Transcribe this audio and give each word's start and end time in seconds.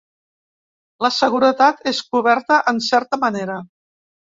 La 1.07 1.11
seguretat 1.19 1.85
és 1.95 2.03
coberta 2.19 2.61
en 2.77 2.85
certa 2.91 3.25
manera. 3.29 3.65